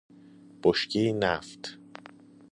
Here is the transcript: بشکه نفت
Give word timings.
بشکه 0.63 1.13
نفت 1.13 1.79